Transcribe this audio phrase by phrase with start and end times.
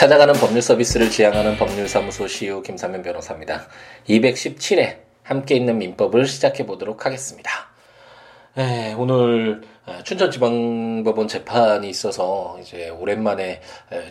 [0.00, 3.66] 찾아가는 법률 서비스를 지향하는 법률사무소 CEO 김사면 변호사입니다.
[4.08, 7.68] 217회 함께 있는 민법을 시작해 보도록 하겠습니다.
[8.54, 13.60] 네, 오늘 어, 춘천지방법원 재판이 있어서 이제 오랜만에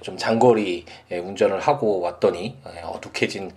[0.02, 3.52] 좀 장거리 운전을 하고 왔더니 어둑해진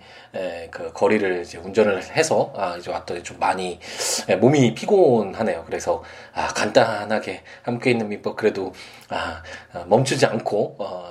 [0.71, 3.79] 그 거리를 이제 운전을 해서 아 이제 왔더니 좀 많이
[4.39, 5.63] 몸이 피곤하네요.
[5.65, 6.03] 그래서
[6.33, 8.73] 아 간단하게 함께 있는 민법 그래도
[9.09, 9.43] 아
[9.87, 11.02] 멈추지 않고 어 아,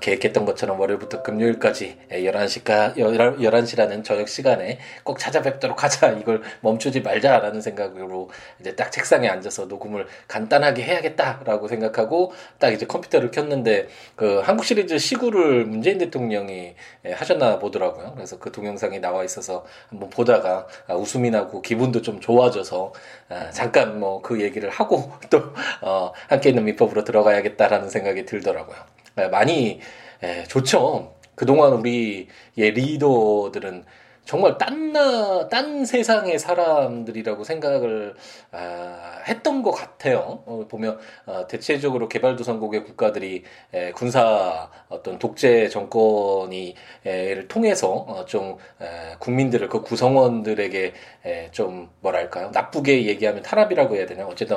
[0.00, 6.12] 계획했던 것처럼 월요일부터 금요일까지 11시가 11시라는 저녁 시간에 꼭 찾아뵙도록 하자.
[6.12, 12.86] 이걸 멈추지 말자라는 생각으로 이제 딱 책상에 앉아서 녹음을 간단 간단하게 해야겠다라고 생각하고 딱 이제
[12.86, 16.74] 컴퓨터를 켰는데 그 한국 시리즈 시구를 문재인 대통령이
[17.06, 18.12] 예, 하셨나 보더라고요.
[18.14, 22.92] 그래서 그 동영상이 나와 있어서 한번 보다가 아, 웃음이 나고 기분도 좀 좋아져서
[23.28, 25.42] 아, 잠깐 뭐 그 얘기를 하고 또
[25.82, 28.76] 어, 함께 있는 민법으로 들어가야겠다라는 생각이 들더라고요.
[29.18, 29.80] 예, 많이
[30.22, 31.14] 예, 좋죠.
[31.34, 32.26] 그동안 우리의
[32.56, 33.84] 리더들은
[34.24, 38.14] 정말 딴나 딴 세상의 사람들이라고 생각을
[38.52, 40.42] 아, 했던 것 같아요.
[40.46, 43.42] 어, 보면 어, 대체적으로 개발도상국의 국가들이
[43.74, 50.92] 에, 군사 어떤 독재 정권이 를 통해서 어, 좀 에, 국민들을 그 구성원들에게
[51.26, 54.56] 에, 좀 뭐랄까요 나쁘게 얘기하면 탄압이라고 해야 되나 어쨌든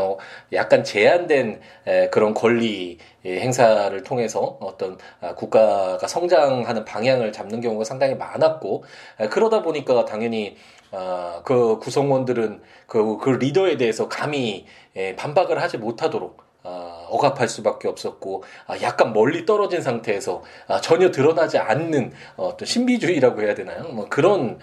[0.54, 8.16] 약간 제한된 에, 그런 권리 행사를 통해서 어떤 아, 국가가 성장하는 방향을 잡는 경우가 상당히
[8.16, 8.84] 많았고
[9.30, 10.56] 그러다 보니까 당연히
[10.92, 14.66] 아, 그 구성원들은 그, 그 리더에 대해서 감히
[15.18, 16.47] 반박을 하지 못하도록 어,
[17.10, 23.56] 억압할 수밖에 없었고 아, 약간 멀리 떨어진 상태에서 아, 전혀 드러나지 않는 어떤 신비주의라고 해야
[23.56, 23.84] 되나요?
[23.90, 24.60] 뭐 그런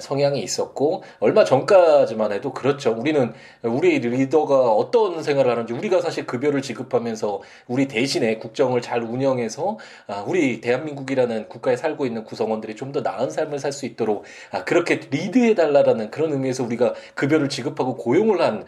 [0.00, 2.92] 성향이 있었고 얼마 전까지만 해도 그렇죠.
[2.96, 9.78] 우리는 우리 리더가 어떤 생활을 하는지 우리가 사실 급여를 지급하면서 우리 대신에 국정을 잘 운영해서
[10.06, 14.24] 아, 우리 대한민국이라는 국가에 살고 있는 구성원들이 좀 더 나은 삶을 살 수 있도록
[14.66, 18.64] 그렇게 리드해 달라라는 그런 의미에서 우리가 급여를 지급하고 고용을 한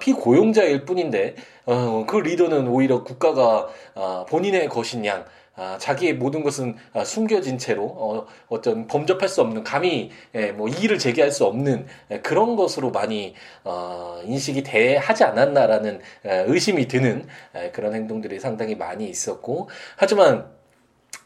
[0.00, 1.34] 피고용자일 뿐인데
[1.66, 5.24] 어, 그 리더는 오히려 국가가 어, 본인의 것인 양
[5.60, 10.68] 아, 자기의 모든 것은 아, 숨겨진 채로 어, 어떤 범접할 수 없는 감히 예, 뭐
[10.68, 13.34] 이의를 제기할 수 없는 예, 그런 것으로 많이
[13.64, 17.26] 어, 인식이 돼 하지 않았나라는 예, 의심이 드는
[17.56, 20.46] 예, 그런 행동들이 상당히 많이 있었고 하지만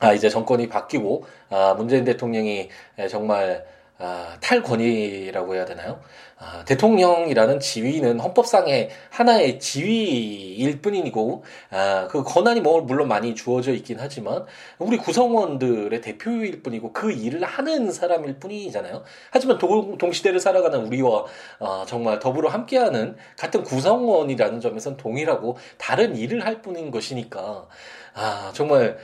[0.01, 3.65] 아 이제 정권이 바뀌고 아 문재인 대통령이 예, 정말
[3.97, 6.01] 아, 탈권위라고 해야 되나요?
[6.37, 13.99] 아, 대통령이라는 지위는 헌법상의 하나의 지위일 뿐이고, 아, 그 권한이 뭐 물론 많이 주어져 있긴
[14.01, 14.45] 하지만,
[14.79, 19.05] 우리 구성원들의 대표일 뿐이고, 그 일을 하는 사람일 뿐이잖아요.
[19.31, 21.25] 하지만 동, 동시대를 살아가는 우리와
[21.61, 27.69] 아, 정말 더불어 함께하는 같은 구성원이라는 점에선 동일하고 다른 일을 할 뿐인 것이니까,
[28.15, 28.99] 아, 정말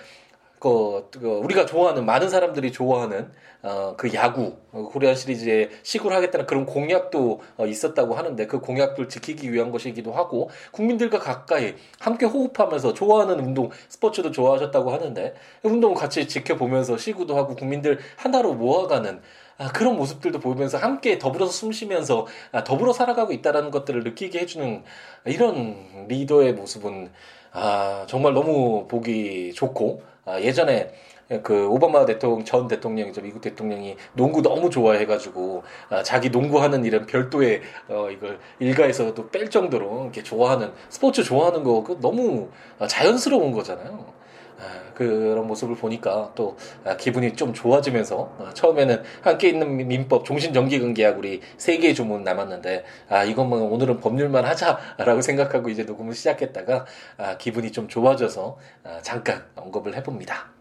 [0.61, 3.33] 그, 그 우리가 좋아하는 많은 사람들이 좋아하는
[3.63, 9.09] 어, 그 야구 어, 코리안 시리즈에 시구를 하겠다는 그런 공약도 어, 있었다고 하는데 그 공약들
[9.09, 16.29] 지키기 위한 것이기도 하고 국민들과 가까이 함께 호흡하면서 좋아하는 운동 스포츠도 좋아하셨다고 하는데 운동 같이
[16.29, 19.21] 지켜보면서 시구도 하고 국민들 하나로 모아가는
[19.59, 24.85] 아, 그런 모습들도 보면서 함께 더불어서 숨쉬면서 아, 더불어 살아가고 있다라는 것들을 느끼게 해주는
[25.27, 27.11] 이런 리더의 모습은
[27.53, 30.93] 아, 정말 너무 보기 좋고 아, 예전에
[31.43, 37.63] 그 오바마 대통령 전 대통령이죠 미국 대통령이 농구 너무 좋아해가지고 아, 자기 농구하는 일은 별도의
[37.89, 42.49] 어 이걸 일가에서도 뺄 정도로 이렇게 좋아하는 스포츠 좋아하는 거그 너무
[42.89, 44.20] 자연스러운 거잖아요.
[44.61, 51.19] 아, 그런 모습을 보니까 또 아, 기분이 좀 좋아지면서 아, 처음에는 함께 있는 민법 종신정기근계약
[51.19, 57.37] 우리 세 개의 주문 남았는데 아 이것만 오늘은 법률만 하자라고 생각하고 이제 녹음을 시작했다가 아,
[57.39, 60.60] 기분이 좀 좋아져서 아, 잠깐 언급을 해봅니다.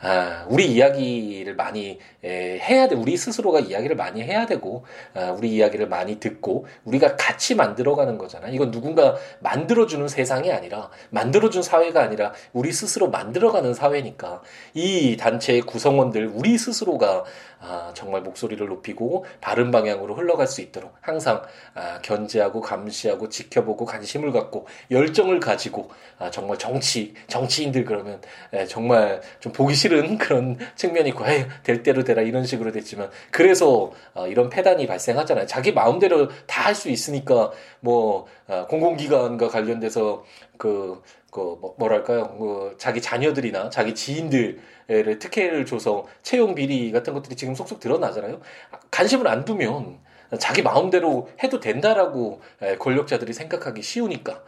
[0.00, 2.94] 아, 우리 이야기를 많이 에, 해야 돼.
[2.94, 8.48] 우리 스스로가 이야기를 많이 해야 되고, 아, 우리 이야기를 많이 듣고, 우리가 같이 만들어가는 거잖아.
[8.48, 14.42] 이건 누군가 만들어주는 세상이 아니라, 만들어준 사회가 아니라, 우리 스스로 만들어가는 사회니까,
[14.74, 17.24] 이 단체의 구성원들, 우리 스스로가
[17.60, 21.42] 아, 정말 목소리를 높이고 바른 방향으로 흘러갈 수 있도록 항상
[21.74, 28.20] 아, 견제하고 감시하고 지켜보고 관심을 갖고 열정을 가지고 아, 정말 정치 정치인들 그러면
[28.52, 33.10] 에, 정말 좀 보기 싫은 그런 측면이 있고 에이, 될 대로 되라 이런 식으로 됐지만
[33.30, 35.46] 그래서 어, 이런 폐단이 발생하잖아요.
[35.46, 37.50] 자기 마음대로 다 할 수 있으니까
[37.80, 40.24] 뭐 어, 공공기관과 관련돼서
[40.58, 47.12] 그, 그, 뭐, 뭐랄까요, 그, 자기 자녀들이나 자기 지인들, 를 특혜를 줘서 채용 비리 같은
[47.12, 48.40] 것들이 지금 속속 드러나잖아요.
[48.90, 49.98] 관심을 안 두면
[50.38, 52.40] 자기 마음대로 해도 된다라고
[52.78, 54.42] 권력자들이 생각하기 쉬우니까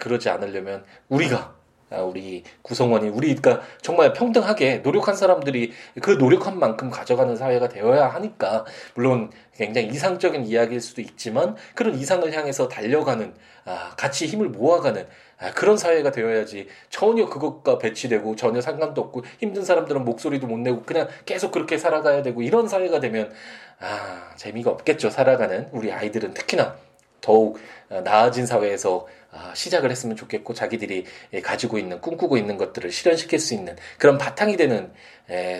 [0.00, 1.54] 그러지 않으려면 우리가
[1.88, 5.70] 아, 우리 구성원이 우리 그러니까 정말 평등하게 노력한 사람들이
[6.02, 8.64] 그 노력한 만큼 가져가는 사회가 되어야 하니까
[8.94, 13.32] 물론 굉장히 이상적인 이야기일 수도 있지만 그런 이상을 향해서 달려가는
[13.66, 15.06] 아, 같이 힘을 모아가는
[15.38, 20.82] 아, 그런 사회가 되어야지 전혀 그것과 배치되고 전혀 상관도 없고 힘든 사람들은 목소리도 못 내고
[20.82, 23.32] 그냥 계속 그렇게 살아가야 되고 이런 사회가 되면
[23.78, 26.32] 아 재미가 없겠죠 살아가는 우리 아이들은.
[26.34, 26.76] 특히나
[27.20, 31.04] 더욱 나아진 사회에서 아, 시작을 했으면 좋겠고 자기들이
[31.42, 34.92] 가지고 있는 꿈꾸고 있는 것들을 실현시킬 수 있는 그런 바탕이 되는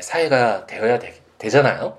[0.00, 1.98] 사회가 되어야 되, 잖아요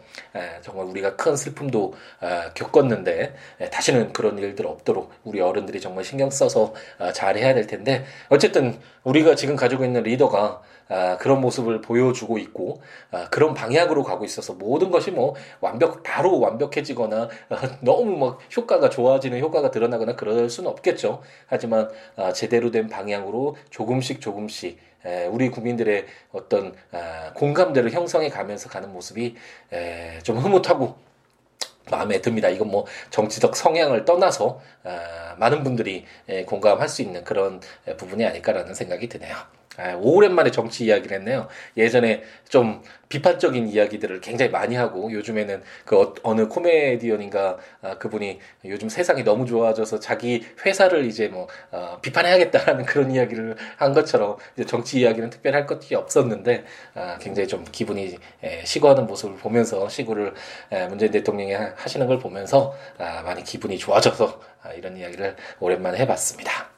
[0.61, 3.35] 정말 우리가 큰 슬픔도 아, 겪었는데
[3.71, 8.79] 다시는 그런 일들 없도록 우리 어른들이 정말 신경 써서 아, 잘 해야 될 텐데 어쨌든
[9.03, 12.81] 우리가 지금 가지고 있는 리더가 아, 그런 모습을 보여주고 있고
[13.11, 18.89] 아, 그런 방향으로 가고 있어서 모든 것이 뭐 완벽 바로 완벽해지거나 아, 너무 막 효과가
[18.89, 21.21] 좋아지는 효과가 드러나거나 그럴 수는 없겠죠.
[21.47, 24.96] 하지만 아, 제대로 된 방향으로 조금씩 조금씩 에,
[25.31, 29.35] 우리 국민들의 어떤 아, 공감대를 형성해 가면서 가는 모습이
[29.71, 30.97] 에, 좀 흐뭇하고
[31.89, 32.49] 마음에 듭니다.
[32.49, 37.61] 이건 뭐 정치적 성향을 떠나서 아, 많은 분들이 에, 공감할 수 있는 그런
[37.97, 39.56] 부분이 아닐까라는 생각이 드네요.
[39.77, 41.47] 아, 오랜만에 정치 이야기를 했네요.
[41.77, 48.89] 예전에 좀 비판적인 이야기들을 굉장히 많이 하고 요즘에는 그 어, 느 코미디언인가 아, 그분이 요즘
[48.89, 54.99] 세상이 너무 좋아져서 자기 회사를 이제 뭐 어, 비판해야겠다라는 그런 이야기를 한 것처럼 이제 정치
[54.99, 56.65] 이야기는 특별히 할 것이 없었는데
[56.95, 60.33] 아, 굉장히 좀 기분이 에, 시구하는 모습을 보면서 시구를
[60.71, 65.99] 에, 문재인 대통령이 하 시는 걸 보면서 아, 많이 기분이 좋아져서 아, 이런 이야기를 오랜만에
[65.99, 66.76] 해봤습니다.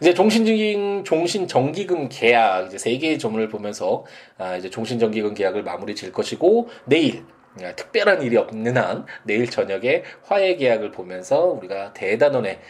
[0.00, 4.04] 이제 종신적인 종신정기금 계약 이제 세 개의 점을 보면서
[4.38, 7.33] 아 이제 종신정기금 계약을 마무리 질 것이고 내일 아,
[7.76, 12.60] 특별한 일이 없는 한 내일 저녁에 화해 계약을 보면서 우리가 대단원의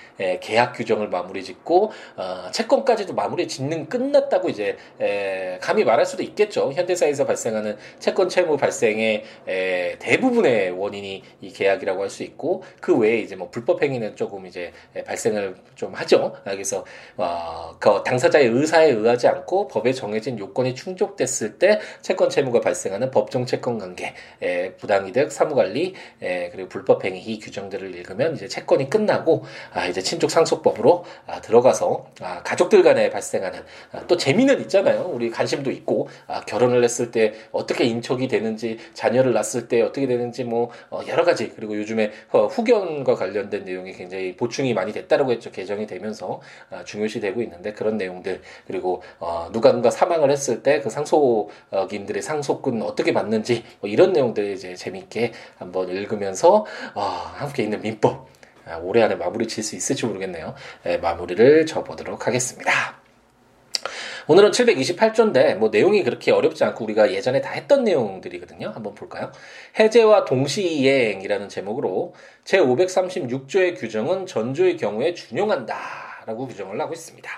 [0.41, 6.73] 계약 규정을 마무리 짓고 어, 채권까지도 마무리 짓는 끝났다고 이제 에, 감히 말할 수도 있겠죠.
[6.73, 13.19] 현대사에서 발생하는 채권 채무 발생의 에, 대부분의 원인이 이 계약이라고 할 수 있고 그 외에
[13.19, 14.73] 이제 뭐 불법 행위는 조금 이제
[15.05, 16.37] 발생을 좀 하죠.
[16.45, 16.85] 그래서
[17.17, 23.45] 어, 그 당사자의 의사에 의하지 않고 법에 정해진 요건이 충족됐을 때 채권 채무가 발생하는 법정
[23.47, 24.15] 채권 관계
[24.79, 31.05] 부당이득, 사무관리, 에, 그리고 불법행위 이 규정들을 읽으면 이제 채권이 끝나고 아, 이제 친족 상속법으로
[31.26, 33.61] 아, 들어가서 아, 가족들 간에 발생하는
[33.93, 35.11] 아, 또 재미는 있잖아요.
[35.12, 40.44] 우리 관심도 있고 아, 결혼을 했을 때 어떻게 인척이 되는지, 자녀를 낳았을 때 어떻게 되는지
[40.44, 45.50] 뭐 어, 여러 가지 그리고 요즘에 어, 후견과 관련된 내용이 굉장히 보충이 많이 됐다라고 했죠.
[45.50, 46.41] 개정이 되면서
[46.71, 52.82] 아, 중요시되고 있는데 그런 내용들 그리고 어, 누가 누가 사망을 했을 때 그 상속인들의 상속은
[52.82, 56.64] 어떻게 받는지 뭐 이런 내용들 이제 재밌게 한번 읽으면서
[56.94, 58.28] 어, 함께 있는 민법
[58.66, 60.55] 아, 올해 안에 마무리 질수 있을지 모르겠네요.
[60.84, 62.72] 네, 마무리를 접어보도록 하겠습니다.
[64.26, 68.69] 오늘은 728조인데 뭐 내용이 그렇게 어렵지 않고 우리가 예전에 다 했던 내용들이거든요.
[68.69, 69.31] 한번 볼까요?
[69.78, 72.14] 해제와 동시이행이라는 제목으로
[72.44, 77.31] 제536조의 규정은 전조의 경우에 준용한다라고 규정을 하고 있습니다.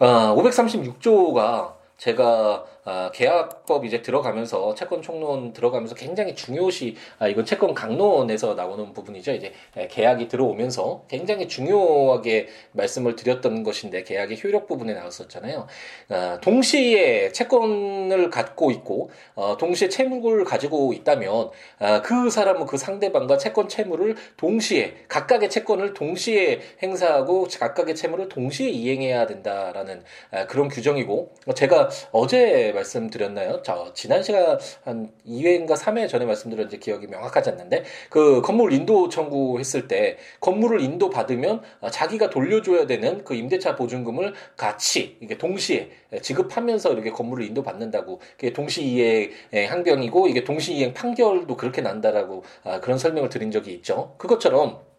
[0.00, 7.74] 어, 536조가 제가 아, 계약법 이제 들어가면서 채권 총론 들어가면서 굉장히 중요시 아, 이건 채권
[7.74, 9.32] 강론에서 나오는 부분이죠.
[9.32, 9.52] 이제
[9.88, 15.66] 계약이 들어오면서 굉장히 중요하게 말씀을 드렸던 것인데 계약의 효력 부분에 나왔었잖아요.
[16.08, 23.38] 아, 동시에 채권을 갖고 있고 어, 동시에 채무를 가지고 있다면 아, 그 사람은 그 상대방과
[23.38, 30.02] 채권 채무를 동시에 각각의 채권을 동시에 행사하고 각각의 채무를 동시에 이행해야 된다라는
[30.32, 33.62] 아, 그런 규정이고 제가 어제 말씀드렸나요?
[33.62, 39.88] 자, 지난 시간 한 2회인가 3회 전에 말씀드렸는지 기억이 명확하지 않는데 그 건물 인도 청구했을
[39.88, 47.10] 때 건물을 인도 받으면 자기가 돌려줘야 되는 그 임대차 보증금을 같이 이게 동시에 지급하면서 이렇게
[47.10, 49.30] 건물을 인도 받는다고 그게 동시이행
[49.68, 54.14] 항변이고 이게 동시이행 판결도 그렇게 난다라고 아, 그런 설명을 드린 적이 있죠.
[54.18, 54.91] 그것처럼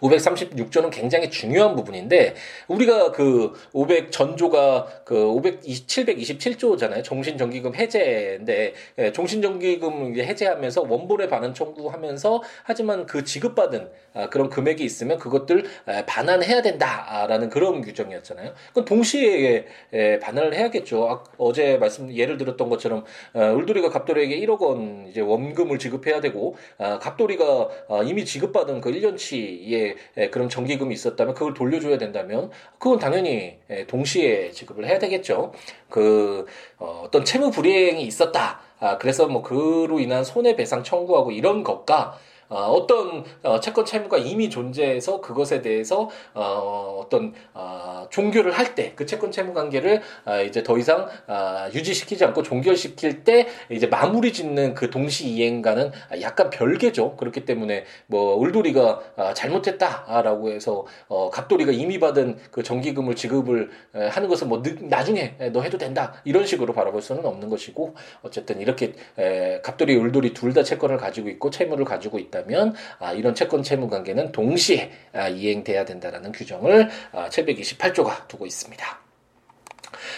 [0.00, 2.34] 536조는 굉장히 중요한 부분인데
[2.68, 7.04] 우리가 그 500 전조가 그 520, 727조잖아요.
[7.04, 15.18] 종신정기금 해제인데 예, 종신정기금 해제하면서 원본에 반환 청구하면서 하지만 그 지급받은 아, 그런 금액이 있으면
[15.18, 15.64] 그것들
[16.06, 18.52] 반환해야 된다라는 그런 규정이었잖아요.
[18.72, 19.66] 그럼 동시에
[20.20, 21.08] 반환을 해야겠죠.
[21.08, 23.04] 아, 어제 말씀 예를 들었던 것처럼
[23.34, 27.68] 어, 울돌이가 갑돌이에게 1억 원 이제 원금을 지급해야 되고 아, 갑돌이가
[28.04, 33.86] 이미 지급받은 그 1년치 의 예, 그런 정기금이 있었다면 그걸 돌려줘야 된다면 그건 당연히 예,
[33.86, 35.52] 동시에 지급을 해야 되겠죠.
[35.88, 36.46] 그
[36.78, 38.60] 어, 어떤 채무 불이행이 있었다.
[38.80, 42.18] 아, 그래서 뭐 그로 인한 손해배상 청구하고 이런 것과
[42.48, 49.06] 어, 떤 어, 채권 채무가 이미 존재해서 그것에 대해서 어, 어떤 어, 종교를 할때 그
[49.06, 54.74] 채권 채무 관계를 어, 이제 더 이상 어, 유지시키지 않고 종결시킬 때 이제 마무리 짓는
[54.74, 57.16] 그 동시 이행과는 약간 별개죠.
[57.16, 64.06] 그렇기 때문에 뭐 을돌이가 어, 잘못했다라고 해서 어, 갑돌이가 이미 받은 그 정기금을 지급을 에,
[64.08, 68.92] 하는 것은 뭐 나중에 너 해도 된다 이런 식으로 바라볼 수는 없는 것이고 어쨌든 이렇게
[69.18, 73.62] 에, 갑돌이 을돌이 둘 다 채권을 가지고 있고 채무를 가지고 있다 면 아, 이런 채권
[73.62, 78.98] 채무 관계는 동시에 아, 이행돼야 된다라는 규정을 아, 728조가 두고 있습니다.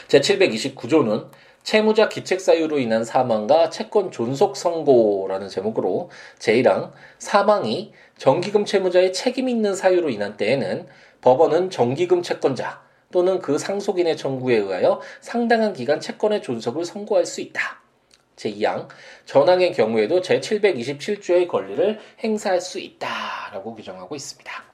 [0.09, 1.29] 제 729조는
[1.63, 9.75] 채무자 기책 사유로 인한 사망과 채권 존속 선고라는 제목으로 제1항 사망이 정기금 채무자의 책임 있는
[9.75, 10.87] 사유로 인한 때에는
[11.21, 17.80] 법원은 정기금 채권자 또는 그 상속인의 청구에 의하여 상당한 기간 채권의 존속을 선고할 수 있다.
[18.41, 18.89] 제2항
[19.27, 24.71] 전항의 경우에도 제727조의 권리를 행사할 수 있다라고 규정하고 있습니다.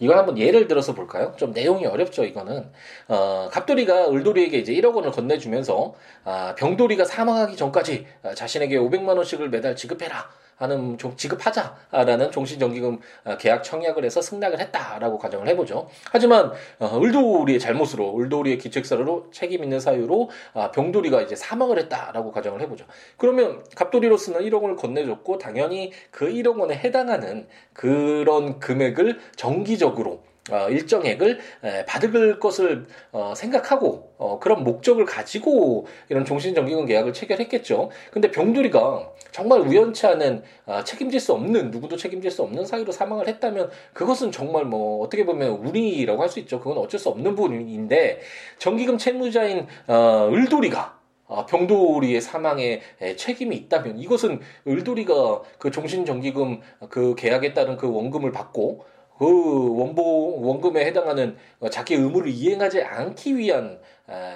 [0.00, 1.32] 이걸 한번 예를 들어서 볼까요?
[1.36, 2.72] 좀 내용이 어렵죠, 이거는.
[3.06, 10.28] 어, 갑돌이가 을돌이에게 이제 1억 원을 건네주면서, 아, 병돌이가 사망하기 전까지 자신에게 500만원씩을 매달 지급해라.
[10.56, 15.88] 하는 좀 지급하자라는 종신정기금 어, 계약 청약을 해서 승낙을 했다라고 가정을 해보죠.
[16.10, 22.60] 하지만 어, 을돌이의 잘못으로 을돌이의 기책사로 책임 있는 사유로 아, 병돌이가 이제 사망을 했다라고 가정을
[22.62, 22.84] 해보죠.
[23.16, 31.38] 그러면 갑돌이로서는 1억 원을 건네줬고 당연히 그 1억 원에 해당하는 그런 금액을 정기적으로 어, 일정액을
[31.62, 37.90] 에, 받을 것을 어, 생각하고 어, 그런 목적을 가지고 이런 종신정기금 계약을 체결했겠죠.
[38.10, 43.28] 근데 병돌이가 정말 우연치 않은 아, 책임질 수 없는 누구도 책임질 수 없는 사유로 사망을
[43.28, 46.58] 했다면 그것은 정말 뭐 어떻게 보면 우리라고 할 수 있죠.
[46.60, 48.20] 그건 어쩔 수 없는 부분인데
[48.58, 52.82] 정기금 채무자인 어, 을돌이가 아, 병돌이의 사망에
[53.16, 58.84] 책임이 있다면 이것은 을돌이가 그 종신정기금 그 계약에 따른 그 원금을 받고
[59.22, 61.36] 그 원보 원금에 해당하는
[61.70, 63.78] 자기 의무를 이행하지 않기 위한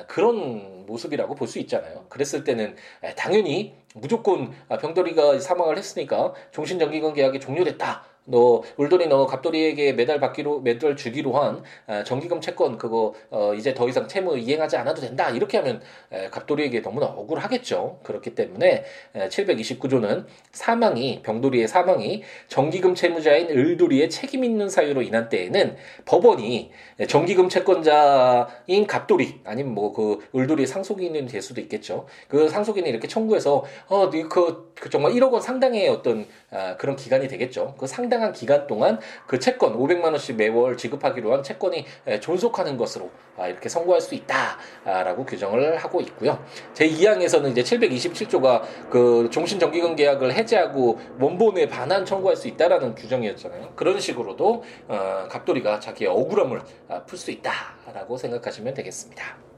[0.07, 2.07] 그런 모습이라고 볼 수 있잖아요.
[2.09, 2.77] 그랬을 때는
[3.17, 8.05] 당연히 무조건 병돌이가 사망을 했으니까 종신정기금 계약이 종료됐다.
[8.27, 13.75] 너 울돌이 너 갑돌이에게 매달 받기로 매달 주기로 한 아, 정기금 채권 그거 어 이제
[13.75, 15.31] 더 이상 채무 이행하지 않아도 된다.
[15.31, 15.81] 이렇게 하면
[16.13, 18.01] 에, 갑돌이에게 너무나 억울하겠죠.
[18.05, 25.77] 그렇기 때문에 에, 729조는 사망이 병돌이의 사망이 정기금 채무자인 을돌이의 책임 있는 사유로 인한 때에는
[26.05, 26.71] 법원이
[27.09, 32.07] 정기금 채권자인 갑돌이 아니면 뭐 그 을돌이의 상속인이 될 수도 있겠죠.
[32.29, 37.75] 그 상속인이 이렇게 청구해서 어그 그 정말 1억 원 상당의 어떤 아, 그런 기간이 되겠죠.
[37.79, 41.85] 그 상당 상당한 기간 동안 그 채권 500만 원씩 매월 지급하기로 한 채권이
[42.21, 46.43] 존속하는 것으로 아, 이렇게 선고할 수 있다라고 규정을 하고 있고요.
[46.73, 53.73] 제 2항에서는 이제 727조가 그 종신 정기금 계약을 해제하고 원본에 반환 청구할 수 있다라는 규정이었잖아요.
[53.77, 59.56] 그런 식으로도 어, 갑돌이가 자기의 억울함을 아, 풀수 있다라고 생각하시면 되겠습니다.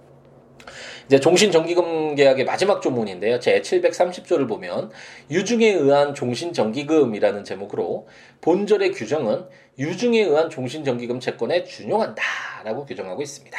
[1.07, 3.41] 이제 종신 정기금 계약의 마지막 조문인데요.
[3.41, 4.91] 제 730조를 보면
[5.31, 8.09] 유중에 의한 종신 정기금이라는 제목으로
[8.41, 9.47] 본절의 규정은
[9.79, 13.59] 유중에 의한 종신 정기금 채권에 준용한다라고 규정하고 있습니다.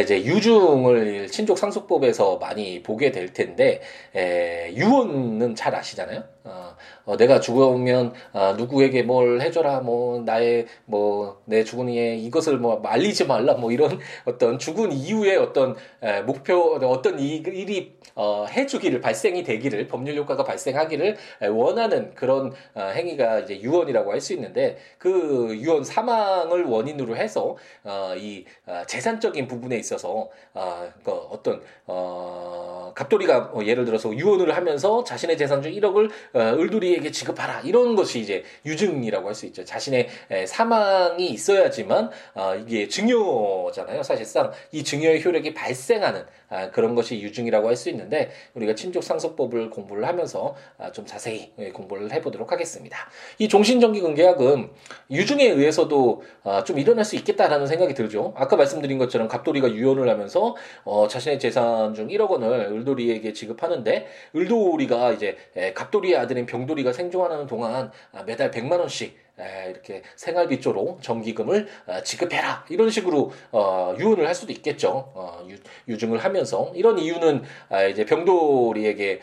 [0.00, 3.80] 이제 유중을 친족 상속법에서 많이 보게 될 텐데
[4.14, 6.24] 에, 유언은 잘 아시잖아요.
[6.44, 12.58] 어, 어, 내가 죽으면 어, 누구에게 뭘 해줘라 뭐 나의 뭐 내 죽은 이에 이것을
[12.58, 19.00] 뭐 말리지 말라 뭐 이런 어떤 죽은 이후에 어떤 에, 목표 어떤 일이 어, 해주기를
[19.00, 21.16] 발생이 되기를 법률 효과가 발생하기를
[21.50, 28.14] 원하는 그런 어, 행위가 이제 유언이라고 할 수 있는데 그 유언 사망을 원인으로 해서 어,
[28.16, 35.04] 이 어, 재산적인 부분에 있어서 어, 그 어떤 어, 갑돌이가 뭐 예를 들어서 유언을 하면서
[35.04, 39.64] 자신의 재산 중 1억을 어, 을돌이 에게 지급하라 이런 것이 이제 유증이라고 할 수 있죠.
[39.64, 44.02] 자신의 에, 사망이 있어야지만 어, 이게 증여잖아요.
[44.02, 49.70] 사실상 이 증여의 효력이 발생하는 아, 그런 것이 유증이라고 할 수 있는데 우리가 친족 상속법을
[49.70, 52.96] 공부를 하면서 아, 좀 자세히 예, 공부를 해보도록 하겠습니다.
[53.38, 54.70] 이 종신정기금 계약은
[55.10, 58.32] 유증에 의해서도 아, 좀 일어날 수 있겠다라는 생각이 들죠.
[58.36, 65.12] 아까 말씀드린 것처럼 갑돌이가 유언을 하면서 어, 자신의 재산 중 1억 원을 을돌이에게 지급하는데 을돌이가
[65.12, 69.23] 이제 에, 갑돌이의 아들인 병돌이가 생존하는 동안 아, 매달 100만 원씩
[69.68, 75.10] 이렇게 생활비 쪽으로 정기금을 어, 지급해라 이런 식으로 어, 유언을 할 수도 있겠죠.
[75.14, 75.46] 어,
[75.88, 79.20] 유, 증을 하면서 이런 이유는 아, 이제 병돌이에게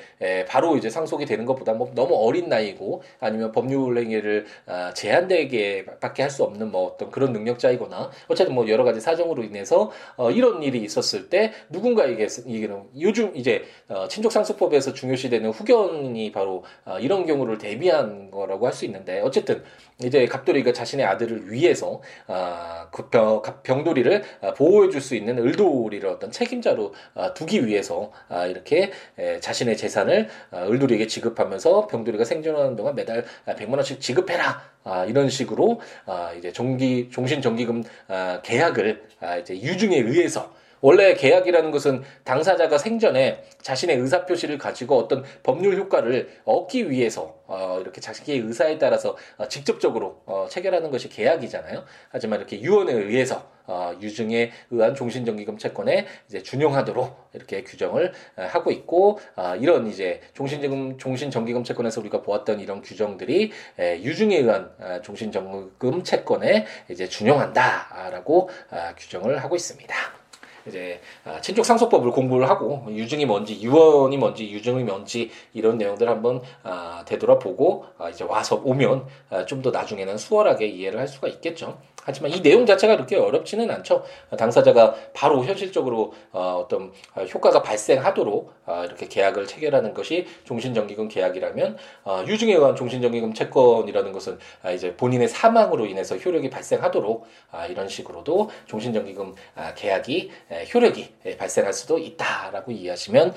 [0.48, 6.24] 바로 이제 상속이 되는 것보다 뭐 너무 어린 나이고 아니면 법률 행위를 아, 제한되게 밖에
[6.24, 9.92] 할 수 없는 뭐 어떤 그런 능력자이거나 어쨌든 뭐 여러 가지 사정으로 인해서
[10.34, 13.66] 이런 일이 있었을 때 누군가에게 이게는 요즘 이제
[14.10, 16.64] 친족 상속법에서 중요시되는 후견이 바로
[17.02, 19.62] 이런 경우를 대비한 거라고 할 수 있는데 어쨌든
[20.04, 26.32] 이제 갑돌이가 자신의 아들을 위해서 아, 그 병, 병돌이를 아, 보호해줄 수 있는 을돌이를 어떤
[26.32, 32.96] 책임자로 아, 두기 위해서 아, 이렇게 에, 자신의 재산을 아, 을돌이에게 지급하면서 병돌이가 생존하는 동안
[32.96, 34.72] 매달 100만 원씩 지급해라.
[34.84, 41.14] 아, 이런 식으로 아, 이제 종기 종신 정기금 아, 계약을 아, 이제 유증에 의해서 원래
[41.14, 48.02] 계약이라는 것은 당사자가 생전에 자신의 의사 표시를 가지고 어떤 법률 효과를 얻기 위해서 어, 이렇게
[48.02, 51.84] 자신의 의사에 따라서 어, 직접적으로 어, 체결하는 것이 계약이잖아요.
[52.10, 58.72] 하지만 이렇게 유언에 의해서 어, 유증에 의한 종신정기금 채권에 이제 준용하도록 이렇게 규정을 어, 하고
[58.72, 65.02] 있고 어, 이런 이제 종신정기금 종신정기금 채권에서 우리가 보았던 이런 규정들이 에, 유증에 의한 어,
[65.02, 70.21] 종신정기금 채권에 이제 준용한다라고 어, 규정을 하고 있습니다.
[70.68, 76.42] 이제 아, 친족 상속법을 공부를 하고 유증이 뭔지 유언이 뭔지 유증이 뭔지 이런 내용들 한번
[76.64, 79.06] 아, 되돌아보고 아, 이제 와서 오면
[79.48, 81.78] 좀 더 나중에는 수월하게 이해를 할 수가 있겠죠.
[82.04, 84.04] 하지만 이 내용 자체가 그렇게 어렵지는 않죠.
[84.36, 86.92] 당사자가 바로 현실적으로 어, 떤
[87.32, 94.40] 효과가 발생하도록 어, 이렇게 계약을 체결하는 것이 종신정기금 계약이라면 어, 유증에 의한 종신정기금 채권이라는 것은
[94.64, 100.32] 아, 이제 본인의 사망으로 인해서 효력이 발생하도록 아, 이런 식으로도 종신정기금 아, 계약이
[100.74, 103.34] 효력이 발생할 수도 있다라고 이해하시면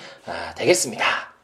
[0.56, 1.34] 되겠습니다.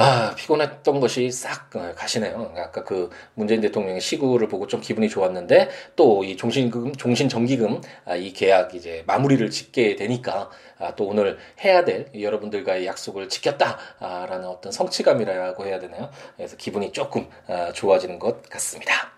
[0.00, 2.52] 아, 피곤했던 것이 싹 어, 가시네요.
[2.56, 8.32] 아까 그 문재인 대통령의 시구를 보고 좀 기분이 좋았는데 또 이 종신금, 종신정기금 아, 이
[8.32, 15.66] 계약 이제 마무리를 짓게 되니까 아, 또 오늘 해야 될 여러분들과의 약속을 지켰다라는 어떤 성취감이라고
[15.66, 16.10] 해야 되나요?
[16.36, 19.17] 그래서 기분이 조금 아, 좋아지는 것 같습니다.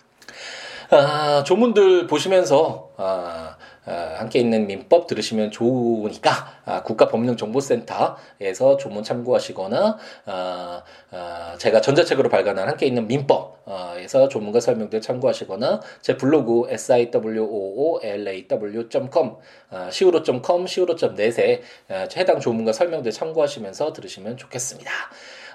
[0.93, 3.57] 아, 조문들 보시면서 아,
[3.87, 10.83] 아, 함께 있는 민법 들으시면 좋으니까 아, 국가법령정보센터에서 조문 참고하시거나 아,
[11.13, 17.37] 아, 제가 전자책으로 발간한 함께 있는 민법에서 조문과 설명들 참고하시거나 제 블로그 siwoolaw.com
[19.71, 24.91] 아, siwo.com siwo.net에 아, 해당 조문과 설명들 참고하시면서 들으시면 좋겠습니다.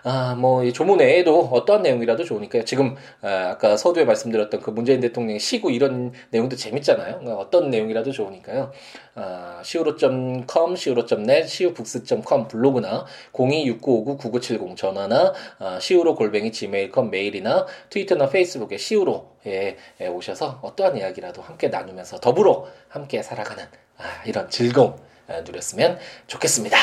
[0.08, 2.64] 아, 뭐, 이 조문 외에도 어떠한 내용이라도 좋으니까요.
[2.64, 7.22] 지금, 아, 아까 서두에 말씀드렸던 그 문재인 대통령의 시구 이런 내용도 재밌잖아요.
[7.22, 8.72] 그러니까 어떤 내용이라도 좋으니까요.
[9.16, 20.08] 아, siwo.com, siwo.net, siwobooks.com 블로그나 026959-9970 전화나 아, siwo 골뱅이 gmail.com 메일이나 트위터나 페이스북에 siwo에
[20.08, 23.64] 오셔서 어떠한 이야기라도 함께 나누면서 더불어 함께 살아가는
[23.98, 26.78] 아, 이런 즐거움 아, 누렸으면 좋겠습니다.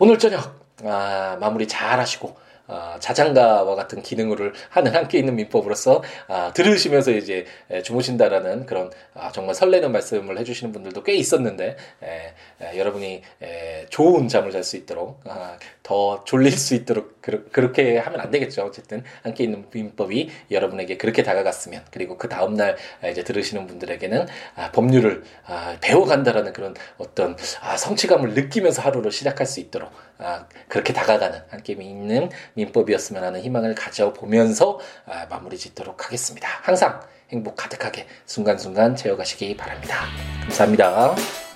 [0.00, 2.36] 오늘 저녁 아, 마무리 잘 하시고
[2.70, 7.44] 어, 자장가와 같은 기능을 하는 함께 있는 민법으로서 아, 들으시면서 이제
[7.82, 14.28] 주무신다라는 그런 아, 정말 설레는 말씀을 해주시는 분들도 꽤 있었는데 에, 에, 여러분이 에, 좋은
[14.28, 18.62] 잠을 잘 수 있도록 아, 더 졸릴 수 있도록 그, 렇게 하면 안 되겠죠.
[18.64, 22.76] 어쨌든 함께 있는 민법이 여러분에게 그렇게 다가갔으면 그리고 그 다음 날
[23.10, 29.60] 이제 들으시는 분들에게는 아, 법률을 아, 배워간다라는 그런 어떤 아, 성취감을 느끼면서 하루를 시작할 수
[29.60, 36.48] 있도록 아, 그렇게 다가가는 함께 있는 민법이었으면 하는 희망을 가져보면서 아, 마무리 짓도록 하겠습니다.
[36.62, 40.06] 항상 행복 가득하게 순간순간 채워가시기 바랍니다.
[40.42, 41.49] 감사합니다.